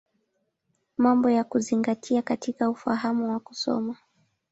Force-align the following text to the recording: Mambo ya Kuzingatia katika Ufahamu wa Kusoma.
Mambo 0.97 1.29
ya 1.29 1.43
Kuzingatia 1.43 2.21
katika 2.21 2.69
Ufahamu 2.69 3.29
wa 3.31 3.39
Kusoma. 3.39 3.97